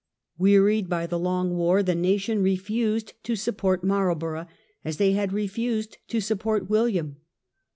[0.39, 4.47] Wearied by the long war, the nation refused to support Marlborough,
[4.83, 7.17] as they had refused to support William.